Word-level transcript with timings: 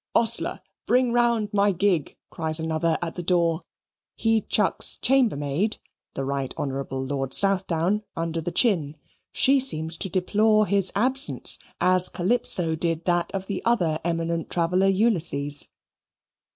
"Ostler, 0.15 0.61
bring 0.87 1.13
round 1.13 1.53
my 1.53 1.71
gig," 1.71 2.17
cries 2.31 2.59
another 2.59 2.97
at 3.03 3.13
the 3.13 3.21
door. 3.21 3.61
He 4.15 4.41
chucks 4.41 4.95
Chambermaid 4.99 5.77
(the 6.15 6.25
Right 6.25 6.51
Honourable 6.57 7.05
Lord 7.05 7.35
Southdown) 7.35 8.01
under 8.17 8.41
the 8.41 8.51
chin; 8.51 8.97
she 9.31 9.59
seems 9.59 9.97
to 9.97 10.09
deplore 10.09 10.65
his 10.65 10.91
absence, 10.95 11.59
as 11.79 12.09
Calypso 12.09 12.73
did 12.75 13.05
that 13.05 13.29
of 13.31 13.45
that 13.45 13.61
other 13.63 13.99
eminent 14.03 14.49
traveller 14.49 14.87
Ulysses. 14.87 15.67